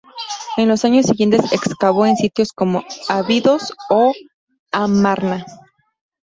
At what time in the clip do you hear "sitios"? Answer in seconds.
2.17-2.53